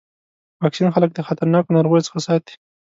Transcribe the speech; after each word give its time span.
واکسین 0.61 0.89
خلک 0.95 1.09
د 1.13 1.19
خطرناکو 1.27 1.75
ناروغیو 1.75 2.05
څخه 2.07 2.19
ساتي. 2.27 2.53